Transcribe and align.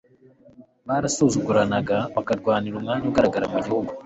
barasuzuguranaga, 0.87 1.97
bakarwanira 2.15 2.75
umwanya 2.77 3.05
ugaragara 3.11 3.45
mu 3.53 3.59
gihugu 3.65 3.91